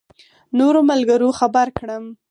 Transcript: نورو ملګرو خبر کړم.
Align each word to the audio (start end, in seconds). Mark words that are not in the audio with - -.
نورو 0.57 0.79
ملګرو 0.89 1.29
خبر 1.39 1.67
کړم. 1.77 2.03